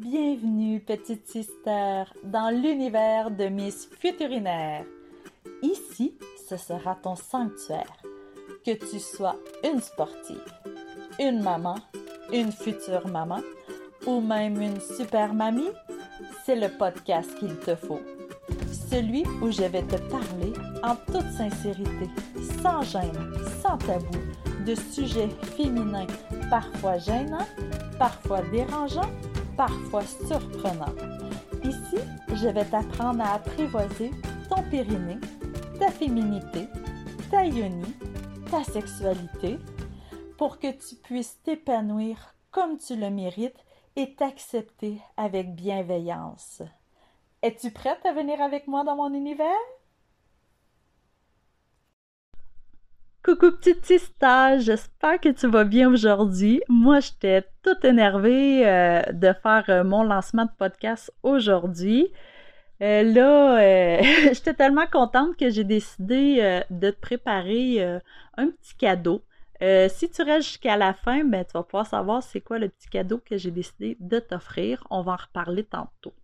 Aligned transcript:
Bienvenue, 0.00 0.78
petite 0.78 1.26
sister, 1.26 2.04
dans 2.22 2.50
l'univers 2.50 3.32
de 3.32 3.46
Miss 3.46 3.88
Futurinaire. 3.98 4.84
Ici, 5.60 6.14
ce 6.48 6.56
sera 6.56 6.94
ton 6.94 7.16
sanctuaire. 7.16 7.96
Que 8.64 8.74
tu 8.74 9.00
sois 9.00 9.34
une 9.64 9.80
sportive, 9.80 10.54
une 11.18 11.42
maman, 11.42 11.74
une 12.32 12.52
future 12.52 13.08
maman 13.08 13.40
ou 14.06 14.20
même 14.20 14.62
une 14.62 14.80
super 14.80 15.34
mamie, 15.34 15.72
c'est 16.46 16.54
le 16.54 16.68
podcast 16.68 17.34
qu'il 17.40 17.56
te 17.58 17.74
faut. 17.74 18.00
Celui 18.70 19.24
où 19.42 19.50
je 19.50 19.64
vais 19.64 19.82
te 19.82 19.96
parler 20.08 20.52
en 20.84 20.94
toute 21.12 21.28
sincérité, 21.32 22.08
sans 22.62 22.82
gêne, 22.82 23.32
sans 23.60 23.76
tabou, 23.78 24.18
de 24.64 24.76
sujets 24.76 25.30
féminins 25.56 26.06
parfois 26.50 26.98
gênants, 26.98 27.48
parfois 27.98 28.42
dérangeants, 28.52 29.10
parfois 29.58 30.04
surprenants. 30.04 30.94
Ici, 31.64 31.98
je 32.32 32.48
vais 32.48 32.64
t'apprendre 32.64 33.20
à 33.22 33.34
apprivoiser 33.34 34.12
ton 34.48 34.62
périnée, 34.70 35.18
ta 35.80 35.90
féminité, 35.90 36.68
ta 37.28 37.44
yoni, 37.44 37.92
ta 38.52 38.62
sexualité, 38.62 39.58
pour 40.38 40.60
que 40.60 40.70
tu 40.70 40.94
puisses 40.94 41.42
t'épanouir 41.42 42.36
comme 42.52 42.78
tu 42.78 42.94
le 42.94 43.10
mérites 43.10 43.64
et 43.96 44.14
t'accepter 44.14 45.00
avec 45.16 45.56
bienveillance. 45.56 46.62
Es-tu 47.42 47.72
prête 47.72 48.06
à 48.06 48.12
venir 48.12 48.40
avec 48.40 48.68
moi 48.68 48.84
dans 48.84 48.94
mon 48.94 49.12
univers? 49.12 49.48
Coucou 53.28 53.52
petite 53.52 53.84
sister, 53.84 54.56
j'espère 54.58 55.20
que 55.20 55.28
tu 55.28 55.48
vas 55.48 55.64
bien 55.64 55.90
aujourd'hui. 55.92 56.62
Moi, 56.70 57.00
j'étais 57.00 57.44
toute 57.62 57.84
énervée 57.84 58.66
euh, 58.66 59.02
de 59.12 59.34
faire 59.42 59.64
euh, 59.68 59.84
mon 59.84 60.02
lancement 60.02 60.46
de 60.46 60.50
podcast 60.58 61.12
aujourd'hui. 61.22 62.10
Euh, 62.80 63.02
là, 63.02 63.92
j'étais 64.32 64.54
tellement 64.54 64.86
contente 64.86 65.36
que 65.36 65.50
j'ai 65.50 65.64
décidé 65.64 66.62
de 66.70 66.90
te 66.90 66.98
préparer 66.98 68.00
un 68.38 68.48
petit 68.48 68.74
cadeau. 68.78 69.22
si 69.60 70.08
tu 70.08 70.22
restes 70.22 70.48
jusqu'à 70.48 70.78
la 70.78 70.94
fin, 70.94 71.22
ben, 71.22 71.44
tu 71.44 71.52
vas 71.52 71.64
pouvoir 71.64 71.86
savoir 71.86 72.22
c'est 72.22 72.40
quoi 72.40 72.58
le 72.58 72.70
petit 72.70 72.88
cadeau 72.88 73.20
que 73.22 73.36
j'ai 73.36 73.50
décidé 73.50 73.98
de 74.00 74.20
t'offrir. 74.20 74.82
On 74.88 75.02
va 75.02 75.12
en 75.12 75.16
reparler 75.16 75.64
tantôt. 75.64 76.14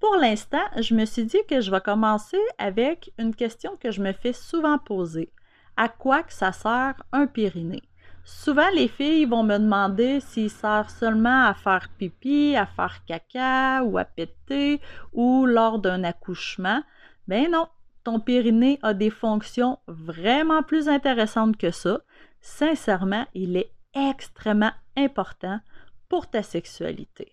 Pour 0.00 0.16
l'instant, 0.16 0.66
je 0.78 0.94
me 0.94 1.06
suis 1.06 1.24
dit 1.24 1.40
que 1.48 1.62
je 1.62 1.70
vais 1.70 1.80
commencer 1.80 2.42
avec 2.58 3.10
une 3.18 3.34
question 3.34 3.78
que 3.80 3.90
je 3.90 4.02
me 4.02 4.12
fais 4.12 4.34
souvent 4.34 4.76
poser 4.76 5.32
à 5.76 5.88
quoi 5.88 6.22
que 6.22 6.32
ça 6.32 6.52
sert 6.52 6.94
un 7.12 7.26
périnée. 7.26 7.82
Souvent, 8.24 8.68
les 8.74 8.88
filles 8.88 9.24
vont 9.24 9.44
me 9.44 9.56
demander 9.56 10.18
s'il 10.20 10.50
sert 10.50 10.90
seulement 10.90 11.44
à 11.44 11.54
faire 11.54 11.88
pipi, 11.96 12.56
à 12.56 12.66
faire 12.66 13.04
caca 13.04 13.84
ou 13.84 13.98
à 13.98 14.04
péter 14.04 14.80
ou 15.12 15.46
lors 15.46 15.78
d'un 15.78 16.02
accouchement. 16.02 16.82
Ben 17.28 17.50
non, 17.50 17.68
ton 18.02 18.18
périnée 18.18 18.80
a 18.82 18.94
des 18.94 19.10
fonctions 19.10 19.78
vraiment 19.86 20.64
plus 20.64 20.88
intéressantes 20.88 21.56
que 21.56 21.70
ça. 21.70 22.00
Sincèrement, 22.40 23.26
il 23.34 23.56
est 23.56 23.70
extrêmement 23.94 24.72
important 24.96 25.60
pour 26.08 26.28
ta 26.28 26.42
sexualité. 26.42 27.32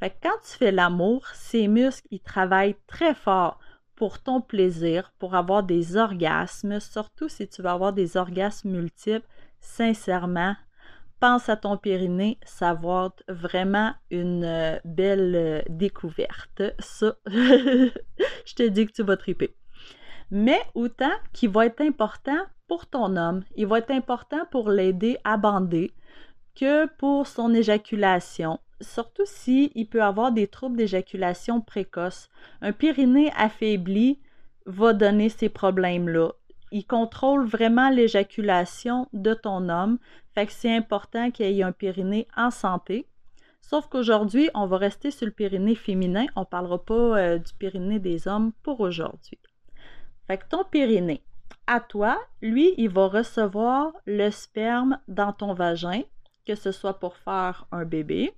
Fait 0.00 0.16
quand 0.22 0.38
tu 0.44 0.56
fais 0.56 0.72
l'amour, 0.72 1.26
ces 1.34 1.68
muscles, 1.68 2.06
ils 2.10 2.20
travaillent 2.20 2.76
très 2.86 3.14
fort 3.14 3.58
pour 3.98 4.20
ton 4.20 4.40
plaisir, 4.40 5.12
pour 5.18 5.34
avoir 5.34 5.64
des 5.64 5.96
orgasmes, 5.96 6.78
surtout 6.78 7.28
si 7.28 7.48
tu 7.48 7.62
veux 7.62 7.68
avoir 7.68 7.92
des 7.92 8.16
orgasmes 8.16 8.70
multiples, 8.70 9.26
sincèrement, 9.60 10.54
pense 11.18 11.48
à 11.48 11.56
ton 11.56 11.76
périnée, 11.76 12.38
ça 12.44 12.74
va 12.74 13.06
être 13.06 13.24
vraiment 13.26 13.92
une 14.12 14.44
euh, 14.44 14.78
belle 14.84 15.34
euh, 15.34 15.62
découverte. 15.68 16.62
Ça, 16.78 17.16
je 17.26 18.54
te 18.54 18.62
dis 18.68 18.86
que 18.86 18.92
tu 18.92 19.02
vas 19.02 19.16
triper. 19.16 19.56
Mais 20.30 20.60
autant 20.76 21.10
qu'il 21.32 21.50
va 21.50 21.66
être 21.66 21.80
important 21.80 22.38
pour 22.68 22.86
ton 22.86 23.16
homme, 23.16 23.42
il 23.56 23.66
va 23.66 23.78
être 23.78 23.90
important 23.90 24.46
pour 24.52 24.70
l'aider 24.70 25.18
à 25.24 25.38
bander 25.38 25.92
que 26.54 26.86
pour 26.98 27.26
son 27.26 27.52
éjaculation, 27.52 28.60
surtout 28.80 29.26
s'il 29.26 29.70
il 29.74 29.86
peut 29.86 30.02
avoir 30.02 30.32
des 30.32 30.46
troubles 30.46 30.76
d'éjaculation 30.76 31.60
précoce. 31.60 32.28
Un 32.60 32.72
périnée 32.72 33.30
affaibli 33.36 34.18
va 34.66 34.92
donner 34.92 35.28
ces 35.28 35.48
problèmes-là. 35.48 36.30
Il 36.70 36.86
contrôle 36.86 37.46
vraiment 37.46 37.88
l'éjaculation 37.88 39.08
de 39.12 39.34
ton 39.34 39.68
homme, 39.68 39.98
fait 40.34 40.46
que 40.46 40.52
c'est 40.52 40.74
important 40.74 41.30
qu'il 41.30 41.50
y 41.50 41.60
ait 41.60 41.64
un 41.64 41.72
périnée 41.72 42.28
en 42.36 42.50
santé. 42.50 43.06
Sauf 43.62 43.88
qu'aujourd'hui, 43.88 44.50
on 44.54 44.66
va 44.66 44.76
rester 44.76 45.10
sur 45.10 45.26
le 45.26 45.32
périnée 45.32 45.74
féminin, 45.74 46.26
on 46.36 46.40
ne 46.40 46.46
parlera 46.46 46.82
pas 46.84 47.18
euh, 47.18 47.38
du 47.38 47.52
périnée 47.54 47.98
des 47.98 48.28
hommes 48.28 48.52
pour 48.62 48.80
aujourd'hui. 48.80 49.38
Fait 50.26 50.38
que 50.38 50.48
ton 50.48 50.64
périnée, 50.64 51.22
à 51.66 51.80
toi, 51.80 52.18
lui, 52.40 52.74
il 52.78 52.88
va 52.88 53.08
recevoir 53.08 53.92
le 54.06 54.30
sperme 54.30 54.98
dans 55.08 55.32
ton 55.32 55.54
vagin, 55.54 56.02
que 56.46 56.54
ce 56.54 56.72
soit 56.72 56.98
pour 56.98 57.16
faire 57.16 57.66
un 57.72 57.84
bébé, 57.84 58.32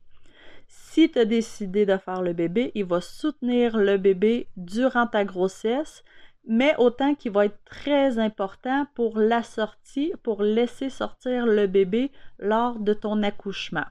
si 0.71 1.11
tu 1.11 1.19
as 1.19 1.25
décidé 1.25 1.85
de 1.85 1.97
faire 1.97 2.23
le 2.23 2.33
bébé, 2.33 2.71
il 2.77 2.85
va 2.85 3.01
soutenir 3.01 3.77
le 3.77 3.97
bébé 3.97 4.47
durant 4.57 5.09
ta 5.09 5.25
grossesse, 5.25 6.05
mais 6.47 6.77
autant 6.79 7.17
qu'il 7.17 7.33
va 7.33 7.47
être 7.47 7.59
très 7.65 8.19
important 8.19 8.87
pour 8.95 9.19
la 9.19 9.43
sortie, 9.43 10.13
pour 10.23 10.43
laisser 10.43 10.89
sortir 10.89 11.45
le 11.45 11.67
bébé 11.67 12.13
lors 12.39 12.79
de 12.79 12.95
ton 12.95 13.25
accouchement. 13.25 13.85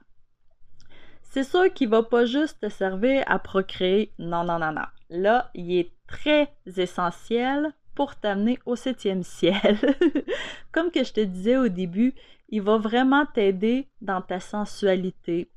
C'est 1.22 1.44
sûr 1.44 1.72
qu'il 1.72 1.88
ne 1.88 1.96
va 1.96 2.02
pas 2.02 2.24
juste 2.24 2.60
te 2.60 2.70
servir 2.70 3.24
à 3.26 3.38
procréer. 3.38 4.12
Non, 4.18 4.42
non, 4.42 4.58
non, 4.58 4.72
non. 4.72 4.86
Là, 5.10 5.50
il 5.54 5.78
est 5.78 5.92
très 6.08 6.50
essentiel 6.76 7.72
pour 7.94 8.16
t'amener 8.16 8.58
au 8.64 8.74
septième 8.74 9.22
ciel. 9.22 9.78
Comme 10.72 10.90
que 10.90 11.04
je 11.04 11.12
te 11.12 11.20
disais 11.20 11.58
au 11.58 11.68
début, 11.68 12.14
il 12.48 12.62
va 12.62 12.78
vraiment 12.78 13.26
t'aider 13.26 13.86
dans 14.00 14.22
ta 14.22 14.40
sensualité, 14.40 15.50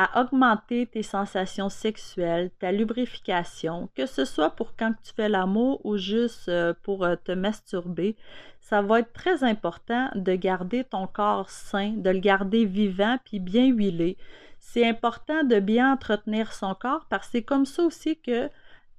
à 0.00 0.20
augmenter 0.20 0.86
tes 0.86 1.02
sensations 1.02 1.68
sexuelles, 1.68 2.52
ta 2.60 2.70
lubrification, 2.70 3.90
que 3.96 4.06
ce 4.06 4.24
soit 4.24 4.50
pour 4.50 4.76
quand 4.76 4.92
tu 5.02 5.12
fais 5.12 5.28
l'amour 5.28 5.84
ou 5.84 5.96
juste 5.96 6.48
euh, 6.48 6.72
pour 6.84 7.04
euh, 7.04 7.16
te 7.16 7.32
masturber. 7.32 8.14
Ça 8.60 8.80
va 8.80 9.00
être 9.00 9.12
très 9.12 9.42
important 9.42 10.08
de 10.14 10.36
garder 10.36 10.84
ton 10.84 11.08
corps 11.08 11.50
sain, 11.50 11.94
de 11.96 12.10
le 12.10 12.20
garder 12.20 12.64
vivant 12.64 13.18
puis 13.24 13.40
bien 13.40 13.66
huilé. 13.66 14.16
C'est 14.60 14.88
important 14.88 15.42
de 15.42 15.58
bien 15.58 15.92
entretenir 15.92 16.52
son 16.52 16.76
corps 16.76 17.06
parce 17.10 17.26
que 17.26 17.32
c'est 17.32 17.42
comme 17.42 17.66
ça 17.66 17.82
aussi 17.82 18.20
que 18.20 18.48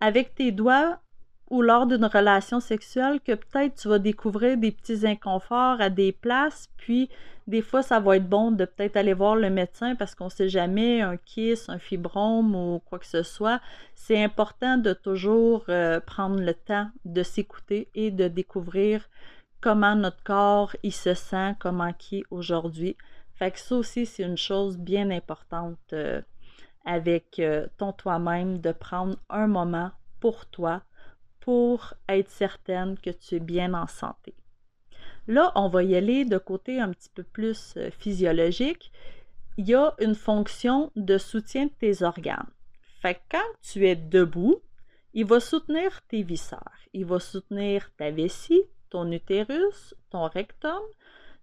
avec 0.02 0.36
tes 0.36 0.52
doigts 0.52 1.00
ou 1.50 1.62
lors 1.62 1.88
d'une 1.88 2.06
relation 2.06 2.60
sexuelle 2.60 3.20
que 3.22 3.34
peut-être 3.34 3.76
tu 3.76 3.88
vas 3.88 4.00
découvrir 4.00 4.58
des 4.58 4.72
petits 4.72 5.08
inconforts 5.08 5.82
à 5.82 5.90
des 5.90 6.12
places, 6.12 6.70
puis 6.78 7.10
des 7.48 7.62
fois 7.62 7.82
ça 7.82 8.00
va 8.00 8.18
être 8.18 8.30
bon 8.30 8.52
de 8.52 8.66
peut-être 8.66 8.98
aller 8.98 9.14
voir 9.14 9.36
le 9.36 9.50
médecin 9.50 9.96
parce 9.96 10.14
qu'on 10.14 10.26
ne 10.26 10.30
sait 10.30 10.50
jamais 10.50 11.02
un 11.02 11.18
kiss, 11.18 11.68
un 11.70 11.80
fibrome 11.80 12.56
ou 12.56 12.80
quoi 12.86 13.00
que 13.00 13.08
ce 13.08 13.24
soit. 13.24 13.60
C'est 13.96 14.24
important 14.24 14.78
de 14.78 14.94
toujours 14.94 15.66
euh, 15.70 16.00
prendre 16.00 16.40
le 16.40 16.54
temps 16.54 16.90
de 17.06 17.24
s'écouter 17.24 17.90
et 17.96 18.12
de 18.12 18.28
découvrir 18.28 19.10
comment 19.62 19.96
notre 19.96 20.24
corps 20.24 20.76
il 20.84 20.94
se 20.94 21.16
sent, 21.16 21.56
comment 21.60 21.94
qui 21.94 22.24
aujourd'hui. 22.30 22.96
Fait 23.34 23.52
que 23.52 23.60
ça 23.60 23.76
aussi 23.76 24.06
c'est 24.06 24.24
une 24.24 24.38
chose 24.38 24.78
bien 24.78 25.10
importante 25.10 25.80
euh, 25.94 26.22
avec 26.86 27.40
euh, 27.40 27.66
ton 27.78 27.92
toi-même 27.92 28.60
de 28.60 28.72
prendre 28.72 29.16
un 29.30 29.48
moment 29.48 29.92
pour 30.20 30.46
toi 30.46 30.84
pour 31.40 31.94
être 32.08 32.30
certaine 32.30 32.98
que 32.98 33.10
tu 33.10 33.36
es 33.36 33.40
bien 33.40 33.74
en 33.74 33.88
santé. 33.88 34.34
Là, 35.28 35.52
on 35.56 35.70
va 35.70 35.84
y 35.84 35.96
aller 35.96 36.26
de 36.26 36.38
côté 36.38 36.80
un 36.80 36.90
petit 36.92 37.10
peu 37.10 37.24
plus 37.24 37.76
euh, 37.78 37.92
physiologique. 37.92 38.92
Il 39.58 39.68
y 39.68 39.76
a 39.76 39.94
une 40.00 40.16
fonction 40.16 40.92
de 40.96 41.18
soutien 41.18 41.66
de 41.66 41.72
tes 41.72 42.04
organes. 42.04 42.50
Fait 43.02 43.16
que 43.16 43.20
quand 43.32 43.52
tu 43.62 43.88
es 43.88 43.96
debout, 43.96 44.62
il 45.14 45.26
va 45.26 45.40
soutenir 45.40 46.02
tes 46.08 46.24
viscères. 46.24 46.80
Il 46.94 47.06
va 47.06 47.20
soutenir 47.20 47.92
ta 47.96 48.12
vessie, 48.12 48.64
ton 48.90 49.12
utérus, 49.12 49.96
ton 50.10 50.28
rectum. 50.28 50.82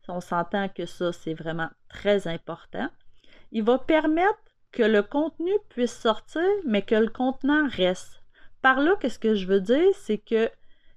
On 0.09 0.21
s'entend 0.21 0.69
que 0.69 0.87
ça, 0.87 1.13
c'est 1.13 1.35
vraiment 1.35 1.69
très 1.89 2.29
important. 2.29 2.89
Il 3.51 3.65
va 3.65 3.79
permettre 3.79 4.39
que 4.71 4.83
le 4.83 5.03
contenu 5.03 5.51
puisse 5.69 5.97
sortir, 5.97 6.47
mais 6.65 6.83
que 6.83 6.95
le 6.95 7.09
contenant 7.09 7.69
reste. 7.69 8.23
Par 8.67 8.81
là, 8.81 8.97
qu'est-ce 8.99 9.21
que 9.21 9.37
je 9.37 9.47
veux 9.47 9.61
dire, 9.61 9.95
c'est 9.95 10.19
que 10.19 10.51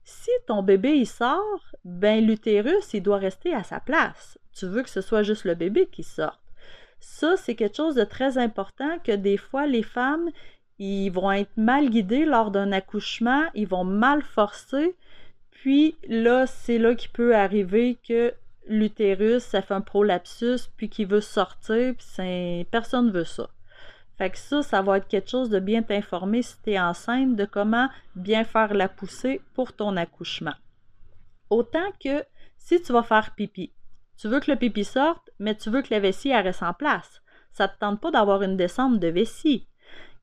si 0.03 0.31
ton 0.47 0.63
bébé 0.63 0.93
il 0.93 1.05
sort, 1.05 1.61
ben 1.85 2.25
l'utérus 2.25 2.95
il 2.95 3.03
doit 3.03 3.19
rester 3.19 3.53
à 3.53 3.61
sa 3.61 3.79
place. 3.79 4.39
Tu 4.53 4.65
veux 4.65 4.81
que 4.81 4.89
ce 4.89 5.01
soit 5.01 5.21
juste 5.21 5.45
le 5.45 5.53
bébé 5.53 5.85
qui 5.85 6.01
sorte. 6.01 6.41
Ça, 6.99 7.37
c'est 7.37 7.53
quelque 7.53 7.77
chose 7.77 7.93
de 7.93 8.03
très 8.05 8.39
important 8.39 8.97
que 9.03 9.11
des 9.11 9.37
fois 9.37 9.67
les 9.67 9.83
femmes 9.83 10.31
ils 10.79 11.11
vont 11.11 11.31
être 11.31 11.55
mal 11.57 11.91
guidées 11.91 12.25
lors 12.25 12.49
d'un 12.49 12.71
accouchement, 12.71 13.43
ils 13.53 13.67
vont 13.67 13.83
mal 13.83 14.23
forcer, 14.23 14.95
puis 15.51 15.95
là, 16.07 16.47
c'est 16.47 16.79
là 16.79 16.95
qu'il 16.95 17.11
peut 17.11 17.35
arriver 17.35 17.99
que 18.03 18.33
l'utérus, 18.65 19.43
ça 19.43 19.61
fait 19.61 19.75
un 19.75 19.81
prolapsus, 19.81 20.71
puis 20.75 20.89
qu'il 20.89 21.05
veut 21.05 21.21
sortir, 21.21 21.93
puis 21.93 22.65
personne 22.71 23.09
ne 23.09 23.11
veut 23.11 23.25
ça. 23.25 23.47
Fait 24.19 24.29
que 24.29 24.37
ça, 24.37 24.61
ça 24.61 24.81
va 24.81 24.97
être 24.97 25.07
quelque 25.07 25.29
chose 25.29 25.49
de 25.49 25.61
bien 25.61 25.81
t'informer 25.81 26.41
si 26.41 26.61
tu 26.61 26.71
es 26.71 26.79
enceinte 26.79 27.37
de 27.37 27.45
comment 27.45 27.87
bien 28.17 28.43
faire 28.43 28.73
la 28.73 28.89
poussée 28.89 29.39
pour 29.53 29.71
ton 29.71 29.95
accouchement. 29.95 30.55
Autant 31.49 31.89
que 32.03 32.25
si 32.57 32.81
tu 32.81 32.91
vas 32.91 33.03
faire 33.03 33.33
pipi, 33.33 33.71
tu 34.17 34.27
veux 34.27 34.41
que 34.41 34.51
le 34.51 34.57
pipi 34.57 34.83
sorte, 34.83 35.31
mais 35.39 35.55
tu 35.55 35.69
veux 35.69 35.81
que 35.81 35.93
la 35.93 36.01
vessie 36.01 36.35
reste 36.35 36.63
en 36.63 36.73
place. 36.73 37.21
Ça 37.53 37.67
ne 37.67 37.69
te 37.69 37.79
tente 37.79 38.01
pas 38.01 38.11
d'avoir 38.11 38.43
une 38.43 38.57
descente 38.57 38.99
de 38.99 39.07
vessie. 39.07 39.69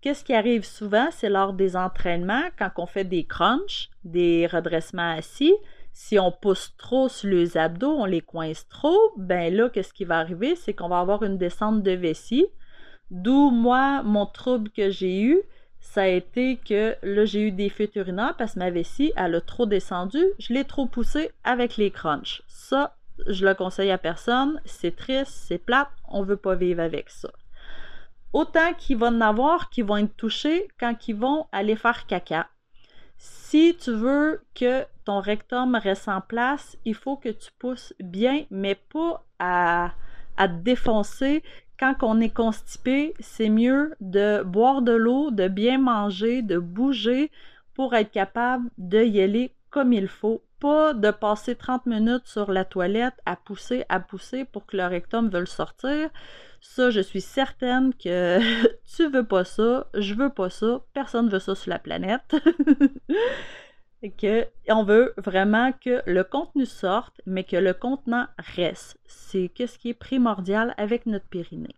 Qu'est-ce 0.03 0.25
qui 0.25 0.35
arrive 0.35 0.67
souvent, 0.67 1.09
c'est 1.11 1.31
lors 1.31 1.55
des 1.55 1.75
entraînements, 1.75 2.45
quand 2.59 2.71
on 2.77 2.87
fait 2.87 3.05
des 3.05 3.25
crunchs, 3.25 3.89
des 4.05 4.47
redressements 4.47 5.13
assis, 5.13 5.55
si 5.95 6.19
on 6.19 6.31
pousse 6.31 6.75
trop 6.77 7.09
sur 7.09 7.31
les 7.31 7.57
abdos, 7.57 7.97
on 7.97 8.05
les 8.05 8.21
coince 8.21 8.69
trop, 8.69 9.13
ben 9.17 9.55
là, 9.55 9.71
qu'est-ce 9.71 9.95
qui 9.95 10.05
va 10.05 10.19
arriver? 10.19 10.55
C'est 10.55 10.75
qu'on 10.75 10.91
va 10.91 11.01
avoir 11.01 11.23
une 11.23 11.39
descente 11.39 11.83
de 11.83 11.93
vessie. 11.93 12.47
D'où 13.11 13.51
moi, 13.51 14.03
mon 14.03 14.27
trouble 14.27 14.71
que 14.71 14.91
j'ai 14.91 15.23
eu, 15.23 15.41
ça 15.81 16.03
a 16.03 16.07
été 16.09 16.59
que 16.59 16.97
là, 17.03 17.25
j'ai 17.25 17.41
eu 17.41 17.53
des 17.53 17.69
fuites 17.69 17.97
urinaires 17.97 18.35
parce 18.37 18.55
que 18.55 18.59
ma 18.59 18.71
vessie, 18.71 19.13
elle 19.17 19.37
a 19.37 19.41
trop 19.41 19.67
descendu. 19.67 20.23
Je 20.39 20.53
l'ai 20.53 20.65
trop 20.65 20.87
poussé 20.87 21.31
avec 21.45 21.77
les 21.77 21.91
crunchs. 21.91 22.43
Ça, 22.49 22.97
je 23.27 23.47
le 23.47 23.55
conseille 23.55 23.91
à 23.91 23.99
personne. 23.99 24.61
C'est 24.65 24.97
triste, 24.97 25.33
c'est 25.33 25.59
plate, 25.59 25.89
on 26.09 26.23
veut 26.23 26.37
pas 26.37 26.55
vivre 26.55 26.83
avec 26.83 27.09
ça. 27.11 27.31
Autant 28.33 28.75
qu'il 28.75 28.99
va 28.99 29.09
en 29.09 29.21
avoir 29.21 29.71
qui 29.71 29.83
vont 29.83 29.97
être 29.97 30.17
touchés 30.17 30.69
quand 30.79 31.09
ils 31.09 31.17
vont 31.17 31.47
aller 31.53 31.77
faire 31.77 32.07
caca. 32.07 32.49
Si 33.17 33.77
tu 33.81 33.93
veux 33.93 34.43
que 34.55 34.85
ton 35.05 35.21
rectum 35.21 35.77
reste 35.77 36.09
en 36.09 36.21
place, 36.21 36.77
il 36.85 36.95
faut 36.95 37.17
que 37.17 37.31
tu 37.31 37.51
pousses 37.59 37.95
bien, 38.01 38.45
mais 38.51 38.75
pas 38.75 39.25
à 39.39 39.93
te 40.37 40.63
défoncer. 40.63 41.43
Quand 41.79 41.95
on 42.03 42.21
est 42.21 42.31
constipé, 42.31 43.15
c'est 43.21 43.51
mieux 43.51 43.95
de 44.01 44.43
boire 44.43 44.83
de 44.83 44.93
l'eau, 44.93 45.31
de 45.31 45.49
bien 45.49 45.79
manger, 45.79 46.43
de 46.43 46.59
bouger 46.59 47.31
pour 47.75 47.95
être 47.95 48.11
capable 48.11 48.71
de 48.79 49.03
y 49.03 49.21
aller 49.21 49.53
comme 49.71 49.93
il 49.93 50.09
faut 50.09 50.43
pas 50.59 50.95
de 50.95 51.11
passer 51.11 51.55
30 51.55 51.85
minutes 51.85 52.27
sur 52.27 52.51
la 52.51 52.65
toilette 52.65 53.15
à 53.27 53.37
pousser, 53.37 53.85
à 53.91 54.01
pousser 54.01 54.47
pour 54.47 54.65
que 54.65 54.79
le 54.79 54.87
rectum 54.87 55.29
veuille 55.29 55.47
sortir. 55.47 56.09
Ça, 56.63 56.91
je 56.91 57.01
suis 57.01 57.21
certaine 57.21 57.93
que 57.93 58.39
tu 58.97 59.09
veux 59.11 59.27
pas 59.27 59.45
ça, 59.45 59.87
je 59.95 60.15
veux 60.15 60.31
pas 60.31 60.49
ça, 60.49 60.81
personne 60.95 61.29
veut 61.29 61.41
ça 61.41 61.55
sur 61.55 61.71
la 61.71 61.79
planète. 61.79 62.37
Que 64.19 64.47
on 64.69 64.85
veut 64.85 65.15
vraiment 65.17 65.73
que 65.73 66.03
le 66.07 66.23
contenu 66.23 66.67
sorte, 66.67 67.21
mais 67.27 67.45
que 67.45 67.57
le 67.57 67.75
contenant 67.75 68.27
reste. 68.39 68.99
C'est 69.07 69.51
ce 69.57 69.79
qui 69.79 69.91
est 69.91 69.95
primordial 69.95 70.75
avec 70.77 71.07
notre 71.07 71.27
périnée. 71.27 71.75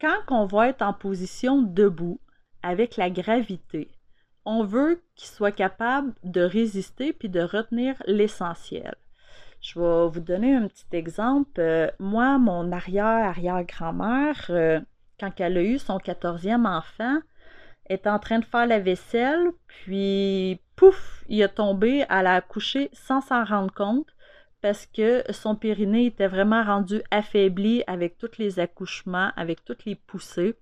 Quand 0.00 0.18
on 0.28 0.46
va 0.46 0.68
être 0.68 0.82
en 0.82 0.92
position 0.92 1.62
debout, 1.62 2.20
avec 2.62 2.96
la 2.96 3.08
gravité, 3.10 3.90
on 4.44 4.64
veut 4.64 5.02
qu'il 5.14 5.28
soit 5.28 5.52
capable 5.52 6.12
de 6.24 6.40
résister 6.40 7.12
puis 7.12 7.28
de 7.28 7.40
retenir 7.40 8.02
l'essentiel. 8.06 8.94
Je 9.60 9.78
vais 9.78 10.08
vous 10.08 10.20
donner 10.20 10.54
un 10.54 10.68
petit 10.68 10.86
exemple. 10.92 11.60
Euh, 11.60 11.90
moi, 11.98 12.38
mon 12.38 12.72
arrière-arrière-grand-mère, 12.72 14.46
euh, 14.50 14.80
quand 15.18 15.38
elle 15.38 15.58
a 15.58 15.62
eu 15.62 15.78
son 15.78 15.98
quatorzième 15.98 16.64
enfant, 16.64 17.18
est 17.88 18.06
en 18.06 18.18
train 18.18 18.38
de 18.38 18.44
faire 18.44 18.66
la 18.66 18.78
vaisselle, 18.78 19.50
puis 19.66 20.60
pouf, 20.80 21.24
il 21.28 21.42
est 21.42 21.56
tombé, 21.56 22.06
elle 22.08 22.26
a 22.26 22.36
accouché 22.36 22.88
sans 22.94 23.20
s'en 23.20 23.44
rendre 23.44 23.72
compte 23.72 24.06
parce 24.62 24.86
que 24.86 25.22
son 25.30 25.54
périnée 25.54 26.06
était 26.06 26.26
vraiment 26.26 26.64
rendu 26.64 27.02
affaibli 27.10 27.84
avec 27.86 28.16
tous 28.16 28.38
les 28.38 28.58
accouchements, 28.58 29.30
avec 29.36 29.62
toutes 29.62 29.84
les 29.84 29.94
poussées. 29.94 30.54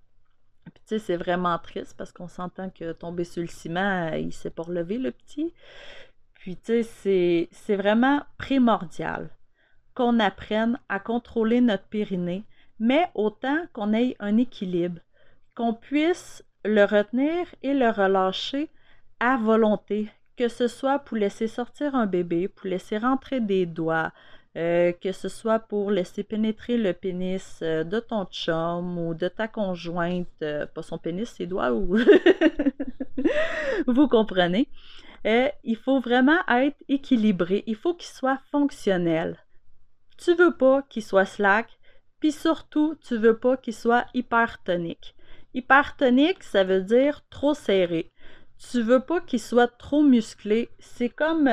Puis 0.65 0.73
tu 0.75 0.81
sais, 0.87 0.99
c'est 0.99 1.17
vraiment 1.17 1.57
triste 1.61 1.95
parce 1.97 2.11
qu'on 2.11 2.27
s'entend 2.27 2.69
que 2.69 2.91
tomber 2.91 3.23
sur 3.23 3.43
le 3.43 3.49
ciment, 3.49 4.11
euh, 4.11 4.19
il 4.19 4.33
s'est 4.33 4.51
pas 4.51 4.65
relevé 4.65 4.99
le 4.99 5.13
petit. 5.13 5.55
Puis 6.35 6.57
tu 6.57 6.83
sais, 6.83 7.49
c'est 7.53 7.77
vraiment 7.77 8.23
primordial 8.39 9.31
qu'on 9.95 10.19
apprenne 10.19 10.81
à 10.89 10.99
contrôler 10.99 11.61
notre 11.61 11.87
périnée, 11.87 12.43
mais 12.81 13.09
autant 13.15 13.67
qu'on 13.73 13.95
ait 13.95 14.17
un 14.19 14.37
équilibre, 14.37 15.01
qu'on 15.55 15.75
puisse 15.75 16.45
le 16.65 16.85
retenir 16.85 17.47
et 17.63 17.73
le 17.73 17.91
relâcher 17.91 18.69
à 19.21 19.37
volonté, 19.37 20.09
que 20.37 20.49
ce 20.49 20.69
soit 20.69 21.01
pour 21.01 21.17
laisser 21.17 21.49
sortir 21.49 21.95
un 21.95 22.07
bébé, 22.07 22.49
pour 22.49 22.69
laisser 22.69 22.99
rentrer 22.99 23.41
des 23.41 23.67
doigts, 23.67 24.13
euh, 24.57 24.93
que 24.93 25.13
ce 25.13 25.29
soit 25.29 25.59
pour 25.61 25.91
laisser 25.91 26.25
pénétrer 26.25 26.79
le 26.79 26.93
pénis 26.93 27.61
euh, 27.63 27.85
de 27.85 28.01
ton 28.01 28.25
chum 28.25 28.99
ou 28.99 29.15
de 29.15 29.29
ta 29.29 29.47
conjointe, 29.47 30.27
euh, 30.43 30.67
pas 30.67 30.83
son 30.83 30.99
pénis, 30.99 31.29
ses 31.29 31.47
doigts, 31.47 31.73
ou 31.73 31.97
vous 33.87 34.09
comprenez? 34.09 34.69
il 35.65 35.77
faut 35.77 36.01
vraiment 36.01 36.39
être 36.49 36.83
équilibré, 36.89 37.63
il 37.67 37.77
faut 37.77 37.93
qu'il 37.93 38.09
soit 38.09 38.41
fonctionnel. 38.51 39.37
Tu 40.17 40.35
veux 40.35 40.57
pas 40.57 40.83
qu'il 40.89 41.03
soit 41.03 41.27
slack, 41.27 41.79
puis 42.19 42.33
surtout, 42.33 42.97
tu 43.07 43.17
veux 43.17 43.37
pas 43.37 43.59
qu'il 43.59 43.75
soit 43.75 44.07
hypertonique. 44.15 45.15
Hypertonique, 45.53 46.43
ça 46.43 46.65
veut 46.65 46.81
dire 46.81 47.23
trop 47.29 47.53
serré. 47.53 48.11
Tu 48.59 48.83
veux 48.83 49.01
pas 49.01 49.21
qu'il 49.21 49.41
soit 49.41 49.69
trop 49.69 50.03
musclé. 50.03 50.69
C'est 50.79 51.09
comme 51.09 51.49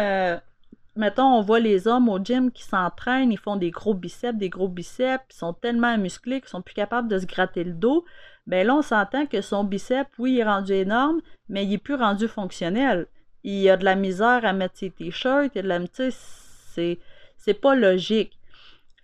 mettons, 0.96 1.36
on 1.36 1.42
voit 1.42 1.60
les 1.60 1.88
hommes 1.88 2.10
au 2.10 2.19
gym 2.19 2.52
qui 2.52 2.63
s'entraînent, 2.63 3.31
ils 3.31 3.40
font 3.40 3.56
des 3.56 3.72
gros 3.72 3.94
biceps, 3.94 4.38
des 4.38 4.50
gros 4.50 4.68
biceps, 4.68 5.24
ils 5.30 5.38
sont 5.38 5.54
tellement 5.54 5.98
musclés 5.98 6.42
qu'ils 6.42 6.50
sont 6.50 6.62
plus 6.62 6.74
capables 6.74 7.07
de 7.07 7.19
se 7.19 7.25
gratter 7.25 7.63
le 7.63 7.74
dos. 7.74 8.06
Ben 8.48 8.66
là, 8.66 8.75
on 8.75 8.81
s'entend 8.81 9.25
que 9.25 9.42
son 9.42 9.63
biceps, 9.63 10.10
oui, 10.18 10.34
il 10.34 10.40
est 10.40 10.44
rendu 10.44 10.74
énorme, 10.74 11.22
mais 11.50 11.66
il 11.66 11.74
est 11.74 11.78
plus 11.78 11.96
rendu 11.96 12.28
fonctionnel. 12.28 13.07
Il 13.44 13.69
a 13.69 13.78
de 13.78 13.86
la 13.86 13.96
misère 13.96 14.46
à 14.46 14.54
mettre 14.54 14.78
ses 14.78 14.92
t-shirts, 14.92 15.52
il 15.56 15.60
a 15.60 15.62
de 15.62 15.68
la, 15.68 15.80
c'est, 16.00 17.00
c'est 17.38 17.54
pas 17.54 17.75
logique. 17.75 18.40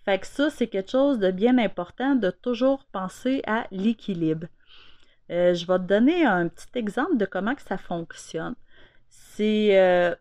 Fait 0.04 0.18
que 0.18 0.26
ça, 0.26 0.50
c'est 0.50 0.66
quelque 0.66 0.90
chose 0.90 1.18
de 1.18 1.30
bien 1.30 1.58
important 1.58 2.16
de 2.16 2.30
toujours 2.30 2.84
penser 2.90 3.42
à 3.46 3.66
l'équilibre. 3.70 4.46
Euh, 5.32 5.54
je 5.54 5.66
vais 5.66 5.78
te 5.78 5.84
donner 5.84 6.26
un 6.26 6.48
petit 6.48 6.66
exemple 6.74 7.16
de 7.16 7.24
comment 7.24 7.54
que 7.54 7.62
ça 7.62 7.78
fonctionne. 7.78 8.54
C'est 9.08 9.78
euh, 9.80 10.14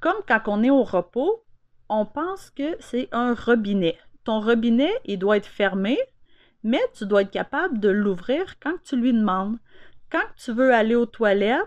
comme 0.00 0.16
quand 0.26 0.40
on 0.46 0.62
est 0.64 0.70
au 0.70 0.82
repos, 0.82 1.44
on 1.88 2.04
pense 2.04 2.50
que 2.50 2.76
c'est 2.80 3.08
un 3.12 3.34
robinet. 3.34 3.96
Ton 4.24 4.40
robinet, 4.40 4.92
il 5.04 5.18
doit 5.18 5.36
être 5.36 5.46
fermé, 5.46 5.98
mais 6.64 6.80
tu 6.94 7.06
dois 7.06 7.22
être 7.22 7.30
capable 7.30 7.78
de 7.78 7.88
l'ouvrir 7.88 8.58
quand 8.60 8.74
tu 8.82 8.96
lui 8.96 9.12
demandes. 9.12 9.58
Quand 10.10 10.26
tu 10.36 10.52
veux 10.52 10.74
aller 10.74 10.96
aux 10.96 11.06
toilettes, 11.06 11.66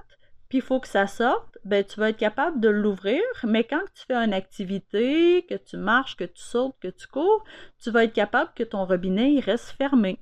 puis 0.50 0.58
il 0.58 0.62
faut 0.62 0.82
que 0.82 0.88
ça 0.88 1.08
sorte, 1.08 1.58
ben 1.64 1.86
tu 1.86 2.00
vas 2.02 2.10
être 2.10 2.18
capable 2.18 2.60
de 2.60 2.68
l'ouvrir, 2.68 3.22
mais 3.46 3.64
quand 3.64 3.82
tu 3.96 4.04
fais 4.06 4.16
une 4.16 4.34
activité, 4.34 5.46
que 5.50 5.56
tu 5.56 5.78
marches, 5.78 6.18
que 6.18 6.26
tu 6.26 6.42
sautes, 6.42 6.76
que 6.82 6.90
tu 6.90 7.08
cours, 7.08 7.46
tu 7.82 7.92
vas 7.92 8.04
être 8.04 8.14
capable 8.14 8.52
que 8.54 8.64
ton 8.64 8.86
robinet 8.86 9.40
reste 9.40 9.70
fermé. 9.78 10.20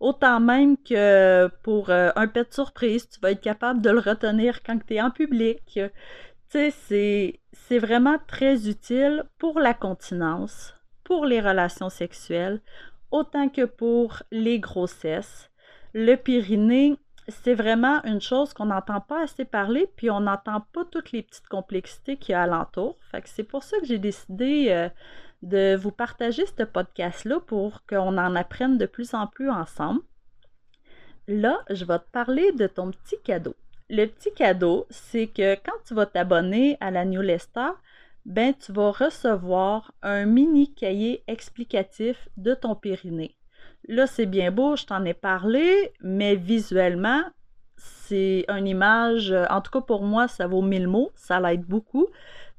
Autant 0.00 0.38
même 0.38 0.76
que 0.76 1.48
pour 1.62 1.90
euh, 1.90 2.10
un 2.14 2.28
pet 2.28 2.52
surprise, 2.52 3.08
tu 3.08 3.18
vas 3.20 3.32
être 3.32 3.40
capable 3.40 3.80
de 3.80 3.90
le 3.90 3.98
retenir 3.98 4.62
quand 4.62 4.78
tu 4.86 4.94
es 4.94 5.00
en 5.00 5.10
public. 5.10 5.60
Tu 6.50 6.70
sais, 6.70 7.40
c'est 7.52 7.78
vraiment 7.78 8.18
très 8.26 8.68
utile 8.68 9.24
pour 9.38 9.58
la 9.58 9.74
continence, 9.74 10.74
pour 11.04 11.26
les 11.26 11.40
relations 11.40 11.90
sexuelles, 11.90 12.60
autant 13.10 13.48
que 13.48 13.64
pour 13.64 14.22
les 14.30 14.60
grossesses. 14.60 15.50
Le 15.94 16.14
périnée, 16.14 16.96
c'est 17.28 17.54
vraiment 17.54 18.02
une 18.04 18.20
chose 18.20 18.52
qu'on 18.54 18.66
n'entend 18.66 19.00
pas 19.00 19.22
assez 19.22 19.44
parler, 19.44 19.90
puis 19.96 20.10
on 20.10 20.20
n'entend 20.20 20.62
pas 20.72 20.84
toutes 20.84 21.12
les 21.12 21.22
petites 21.22 21.48
complexités 21.48 22.16
qu'il 22.16 22.32
y 22.32 22.34
a 22.34 22.42
alentour. 22.42 22.96
Fait 23.10 23.22
c'est 23.26 23.44
pour 23.44 23.62
ça 23.62 23.78
que 23.78 23.86
j'ai 23.86 23.98
décidé 23.98 24.66
euh, 24.70 24.88
de 25.42 25.76
vous 25.76 25.92
partager 25.92 26.44
ce 26.46 26.64
podcast-là 26.64 27.40
pour 27.40 27.84
qu'on 27.86 28.18
en 28.18 28.34
apprenne 28.34 28.78
de 28.78 28.86
plus 28.86 29.14
en 29.14 29.26
plus 29.26 29.50
ensemble. 29.50 30.00
Là, 31.26 31.60
je 31.70 31.84
vais 31.84 31.98
te 31.98 32.10
parler 32.10 32.52
de 32.52 32.66
ton 32.66 32.90
petit 32.90 33.16
cadeau 33.22 33.54
le 33.90 34.06
petit 34.06 34.32
cadeau, 34.32 34.86
c'est 34.90 35.28
que 35.28 35.54
quand 35.54 35.78
tu 35.86 35.94
vas 35.94 36.06
t'abonner 36.06 36.76
à 36.80 36.90
la 36.90 37.04
newsletter, 37.04 37.70
ben 38.26 38.54
tu 38.54 38.72
vas 38.72 38.90
recevoir 38.90 39.92
un 40.02 40.26
mini 40.26 40.74
cahier 40.74 41.24
explicatif 41.26 42.28
de 42.36 42.54
ton 42.54 42.74
périnée. 42.74 43.37
Là, 43.88 44.06
c'est 44.06 44.26
bien 44.26 44.50
beau, 44.50 44.76
je 44.76 44.84
t'en 44.84 45.04
ai 45.04 45.14
parlé, 45.14 45.92
mais 46.00 46.36
visuellement, 46.36 47.22
c'est 47.76 48.44
une 48.48 48.66
image, 48.66 49.34
en 49.50 49.60
tout 49.60 49.70
cas 49.70 49.80
pour 49.80 50.02
moi, 50.02 50.28
ça 50.28 50.46
vaut 50.46 50.62
mille 50.62 50.88
mots, 50.88 51.10
ça 51.14 51.40
l'aide 51.40 51.64
beaucoup. 51.64 52.06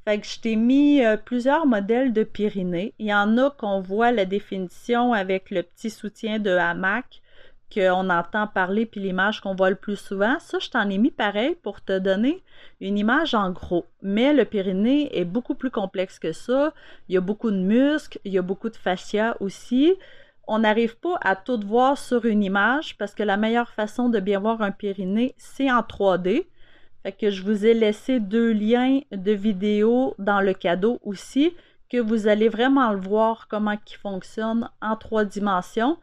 Fait 0.06 0.20
que 0.20 0.26
je 0.26 0.40
t'ai 0.40 0.56
mis 0.56 1.06
euh, 1.06 1.18
plusieurs 1.18 1.68
modèles 1.68 2.14
de 2.14 2.24
périnée. 2.24 2.94
Il 3.00 3.08
y 3.08 3.14
en 3.14 3.38
a 3.38 3.52
qu'on 3.52 3.82
voit 3.82 4.12
la 4.12 4.26
définition 4.26 5.14
avec 5.14 5.52
le 5.52 5.62
petit 5.62 5.90
soutien 5.90 6.40
de 6.40 6.52
hamac 6.52 7.22
qu'on 7.72 8.10
entend 8.10 8.48
parler 8.48 8.88
puis 8.88 9.00
l'image 9.00 9.42
qu'on 9.42 9.54
voit 9.54 9.70
le 9.70 9.76
plus 9.76 9.98
souvent, 9.98 10.40
ça, 10.40 10.58
je 10.58 10.70
t'en 10.72 10.90
ai 10.90 10.98
mis 10.98 11.12
pareil 11.12 11.56
pour 11.62 11.82
te 11.82 12.00
donner 12.00 12.42
une 12.82 12.98
image 12.98 13.36
en 13.36 13.52
gros. 13.52 13.86
Mais 14.02 14.34
le 14.34 14.46
périnée 14.46 15.16
est 15.16 15.26
beaucoup 15.26 15.54
plus 15.54 15.70
complexe 15.70 16.18
que 16.18 16.32
ça. 16.32 16.74
Il 17.08 17.14
y 17.14 17.18
a 17.18 17.22
beaucoup 17.22 17.52
de 17.52 17.58
muscles, 17.58 18.20
il 18.26 18.34
y 18.34 18.40
a 18.40 18.42
beaucoup 18.42 18.70
de 18.70 18.76
fascia 18.76 19.38
aussi. 19.40 19.94
On 20.50 20.60
n'arrive 20.60 20.98
pas 20.98 21.18
à 21.22 21.36
tout 21.36 21.60
voir 21.64 21.98
sur 21.98 22.26
une 22.26 22.44
image 22.44 22.98
parce 22.98 23.14
que 23.14 23.22
la 23.22 23.38
meilleure 23.38 23.70
façon 23.70 24.10
de 24.10 24.20
bien 24.20 24.40
voir 24.40 24.64
un 24.64 24.72
périnée, 24.72 25.36
c'est 25.38 25.72
en 25.72 25.82
3D. 25.82 26.48
Fait 27.04 27.12
que 27.12 27.30
je 27.30 27.44
vous 27.44 27.68
ai 27.68 27.76
laissé 27.76 28.20
deux 28.20 28.52
liens 28.52 29.00
de 29.12 29.32
vidéo 29.32 30.16
dans 30.18 30.42
le 30.42 30.54
cadeau 30.54 31.00
aussi, 31.04 31.56
que 31.88 31.98
vous 31.98 32.28
allez 32.28 32.50
vraiment 32.50 32.92
le 32.92 33.00
voir 33.00 33.48
comment 33.48 33.78
il 33.88 33.96
fonctionne 33.98 34.68
en 34.82 34.96
trois 34.96 35.24
dimensions. 35.24 35.98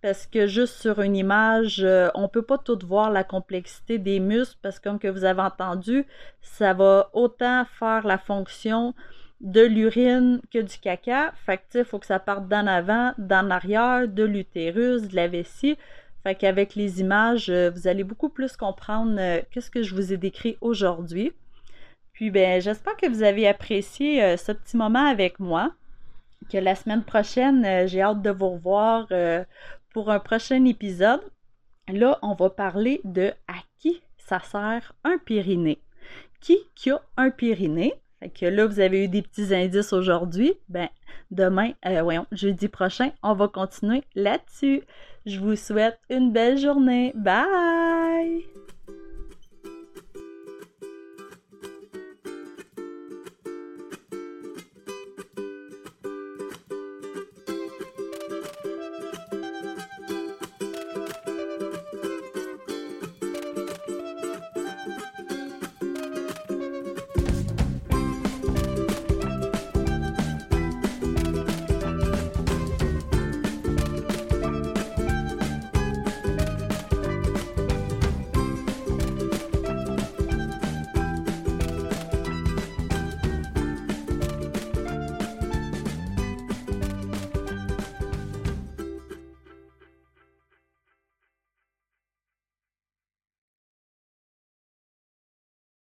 Parce 0.00 0.26
que 0.26 0.46
juste 0.46 0.80
sur 0.80 1.02
une 1.02 1.14
image, 1.14 1.84
euh, 1.84 2.08
on 2.14 2.22
ne 2.22 2.26
peut 2.26 2.40
pas 2.40 2.56
tout 2.56 2.78
voir 2.82 3.10
la 3.10 3.22
complexité 3.22 3.98
des 3.98 4.18
muscles 4.18 4.56
parce 4.62 4.78
que 4.78 4.88
comme 4.88 4.98
que 4.98 5.08
vous 5.08 5.24
avez 5.24 5.42
entendu, 5.42 6.06
ça 6.40 6.72
va 6.72 7.10
autant 7.12 7.66
faire 7.78 8.06
la 8.06 8.16
fonction 8.16 8.94
de 9.40 9.62
l'urine 9.62 10.40
que 10.52 10.58
du 10.58 10.78
caca. 10.78 11.32
Fait 11.46 11.58
que, 11.58 11.78
il 11.78 11.84
faut 11.84 11.98
que 11.98 12.06
ça 12.06 12.18
parte 12.18 12.48
d'en 12.48 12.66
avant, 12.66 13.12
d'en 13.18 13.50
arrière, 13.50 14.06
de 14.08 14.24
l'utérus, 14.24 15.02
de 15.02 15.16
la 15.16 15.28
vessie. 15.28 15.76
Fait 16.22 16.34
qu'avec 16.34 16.74
les 16.74 17.00
images, 17.00 17.48
euh, 17.48 17.70
vous 17.70 17.88
allez 17.88 18.04
beaucoup 18.04 18.28
plus 18.28 18.56
comprendre 18.56 19.16
euh, 19.18 19.40
qu'est-ce 19.50 19.70
que 19.70 19.82
je 19.82 19.94
vous 19.94 20.12
ai 20.12 20.18
décrit 20.18 20.58
aujourd'hui. 20.60 21.32
Puis, 22.12 22.30
ben, 22.30 22.60
j'espère 22.60 22.96
que 22.96 23.08
vous 23.08 23.22
avez 23.22 23.48
apprécié 23.48 24.22
euh, 24.22 24.36
ce 24.36 24.52
petit 24.52 24.76
moment 24.76 25.06
avec 25.06 25.40
moi. 25.40 25.72
Que 26.50 26.58
la 26.58 26.74
semaine 26.74 27.04
prochaine, 27.04 27.86
j'ai 27.86 28.02
hâte 28.02 28.22
de 28.22 28.30
vous 28.30 28.50
revoir 28.50 29.06
pour 29.92 30.10
un 30.10 30.18
prochain 30.18 30.64
épisode. 30.64 31.20
Là, 31.86 32.18
on 32.22 32.34
va 32.34 32.50
parler 32.50 33.00
de 33.04 33.32
à 33.46 33.54
qui 33.78 34.00
ça 34.16 34.40
sert 34.40 34.94
un 35.04 35.18
périnée. 35.18 35.80
Qui 36.40 36.58
qui 36.74 36.90
a 36.90 37.00
un 37.16 37.30
périnée? 37.30 37.94
Fait 38.20 38.28
que 38.28 38.46
là, 38.46 38.66
vous 38.66 38.80
avez 38.80 39.04
eu 39.04 39.08
des 39.08 39.22
petits 39.22 39.54
indices 39.54 39.92
aujourd'hui. 39.92 40.54
Ben, 40.68 40.88
demain, 41.30 41.72
euh, 41.86 42.20
jeudi 42.32 42.68
prochain, 42.68 43.12
on 43.22 43.34
va 43.34 43.48
continuer 43.48 44.02
là-dessus. 44.14 44.82
Je 45.26 45.40
vous 45.40 45.56
souhaite 45.56 45.98
une 46.10 46.32
belle 46.32 46.58
journée. 46.58 47.12
Bye! 47.16 48.44